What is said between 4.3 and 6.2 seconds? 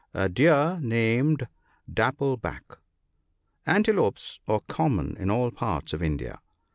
are common in all parts of